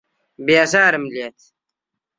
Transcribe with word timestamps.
بێزارم 0.45 1.05
لێت. 1.13 1.39